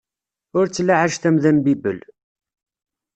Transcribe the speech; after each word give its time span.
Ur 0.57 0.65
ttlaɛej 0.67 1.13
tamda 1.21 1.51
n 1.55 1.57
bibel. 1.65 1.99